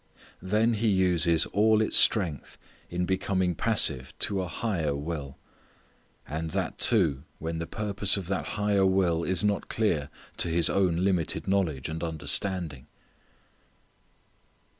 Then 0.41 0.73
he 0.73 0.87
uses 0.87 1.45
all 1.45 1.79
its 1.79 1.95
strength 1.95 2.57
in 2.89 3.05
becoming 3.05 3.53
passive 3.53 4.17
to 4.17 4.41
a 4.41 4.47
higher 4.47 4.95
will. 4.95 5.37
And 6.27 6.49
that 6.49 6.79
too 6.79 7.21
when 7.37 7.59
the 7.59 7.67
purpose 7.67 8.17
of 8.17 8.25
that 8.25 8.45
higher 8.57 8.83
will 8.83 9.23
is 9.23 9.43
not 9.43 9.69
clear 9.69 10.09
to 10.37 10.47
his 10.47 10.71
own 10.71 11.03
limited 11.03 11.47
knowledge 11.47 11.87
and 11.87 12.03
understanding. 12.03 12.87